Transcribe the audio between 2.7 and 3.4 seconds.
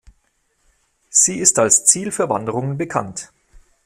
bekannt.